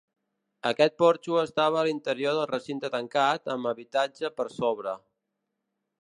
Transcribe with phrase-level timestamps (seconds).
[0.69, 4.99] Aquest porxo estava a l'interior del recinte tancat, amb habitatge per sobre.